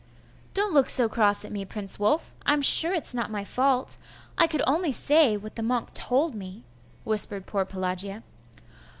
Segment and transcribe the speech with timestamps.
[0.55, 3.97] 'Don't look so cross at me, Prince Wulf; I'm sure it's not my fault;
[4.35, 6.63] I could only say what the monk told me,'
[7.03, 8.23] whispered poor Pelagia.